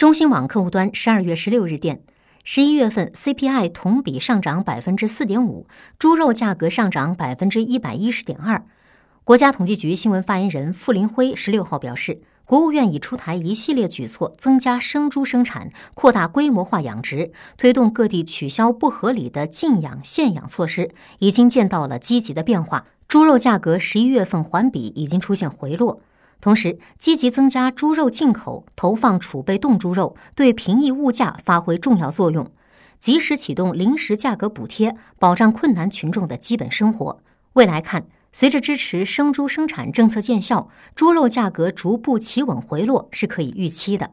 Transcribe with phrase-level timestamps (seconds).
[0.00, 2.00] 中新网客户端十二月十六日电，
[2.42, 5.66] 十一月份 CPI 同比上涨百分之四点五，
[5.98, 8.64] 猪肉价格上涨百分之一百一十点二。
[9.24, 22.86] 国家统计局新闻发言人傅林辉十六号表示，国务院已出台一系列举措，增加生猪生产，扩大规模化养殖，推动各地取消不合理的禁养限养措施，已经见到了积极的变化。
[23.06, 26.00] 猪肉价格十一月份环比已经出现回落。
[26.40, 32.50] 同时，积极增加猪肉进口，投放储备冻猪肉，对平抑物价发挥重要作用。
[32.98, 37.22] 及时启动临时价格补贴，保障困难群众的基本生活。
[37.54, 44.10] 未来看，随着支持生猪生产政策见效，猪肉价格逐步企稳回落是可以预期的。